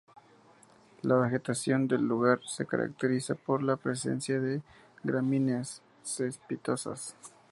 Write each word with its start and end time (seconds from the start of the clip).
La 1.03 1.15
vegetación 1.19 1.87
del 1.87 2.01
lugar 2.01 2.39
se 2.43 2.65
caracteriza 2.65 3.35
por 3.35 3.61
la 3.61 3.75
presencia 3.75 4.39
de 4.41 4.63
gramíneas 5.03 5.83
cespitosas. 6.03 7.15